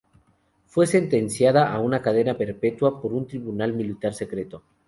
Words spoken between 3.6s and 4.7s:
militar secreto.